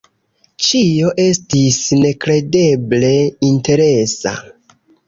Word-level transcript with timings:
Ĉio 0.67 1.11
estis 1.25 1.77
nekredeble 2.07 3.13
interesa. 3.53 4.39